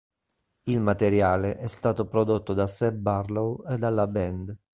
[0.63, 4.57] Il materiale è stato prodotto da Seb Barlow e dalla band.